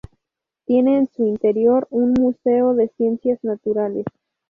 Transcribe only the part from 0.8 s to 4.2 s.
en su interior un museo de Ciencias Naturales.